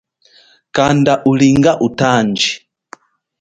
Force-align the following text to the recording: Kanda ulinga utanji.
Kanda 0.75 1.13
ulinga 1.29 1.71
utanji. 1.87 2.51